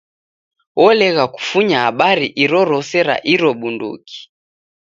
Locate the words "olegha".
0.85-1.25